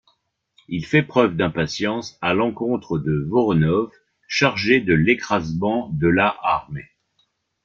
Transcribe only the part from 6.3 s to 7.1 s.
armée.